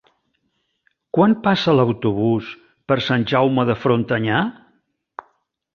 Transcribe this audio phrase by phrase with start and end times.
[1.17, 2.49] Quan passa l'autobús
[2.91, 4.45] per Sant Jaume de Frontanyà?